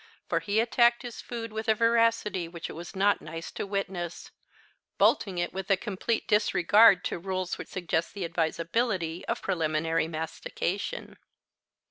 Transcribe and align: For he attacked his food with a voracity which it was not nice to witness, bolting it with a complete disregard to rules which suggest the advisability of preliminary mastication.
For 0.29 0.39
he 0.39 0.59
attacked 0.59 1.03
his 1.03 1.21
food 1.21 1.53
with 1.53 1.67
a 1.69 1.75
voracity 1.75 2.47
which 2.47 2.71
it 2.71 2.73
was 2.73 2.95
not 2.95 3.21
nice 3.21 3.51
to 3.51 3.67
witness, 3.67 4.31
bolting 4.97 5.37
it 5.37 5.53
with 5.53 5.69
a 5.69 5.77
complete 5.77 6.27
disregard 6.27 7.03
to 7.05 7.19
rules 7.19 7.59
which 7.59 7.67
suggest 7.67 8.15
the 8.15 8.25
advisability 8.25 9.23
of 9.27 9.43
preliminary 9.43 10.07
mastication. 10.07 11.19